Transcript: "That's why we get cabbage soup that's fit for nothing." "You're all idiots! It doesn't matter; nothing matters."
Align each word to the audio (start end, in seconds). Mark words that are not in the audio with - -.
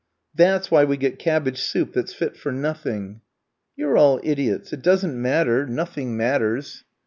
"That's 0.33 0.71
why 0.71 0.83
we 0.83 0.97
get 0.97 1.19
cabbage 1.19 1.61
soup 1.61 1.93
that's 1.93 2.11
fit 2.11 2.35
for 2.35 2.51
nothing." 2.51 3.21
"You're 3.75 3.99
all 3.99 4.19
idiots! 4.23 4.73
It 4.73 4.81
doesn't 4.81 5.13
matter; 5.15 5.67
nothing 5.67 6.17
matters." 6.17 6.83